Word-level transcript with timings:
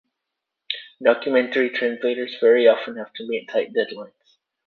Documentary 1.05 1.69
translators 1.69 2.35
very 2.41 2.67
often 2.67 2.97
have 2.97 3.13
to 3.13 3.27
meet 3.27 3.47
tight 3.47 3.71
deadlines. 3.71 4.37